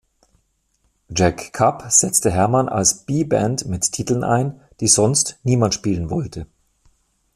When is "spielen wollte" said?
5.75-6.47